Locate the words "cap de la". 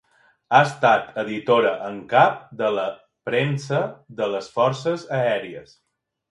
2.15-2.87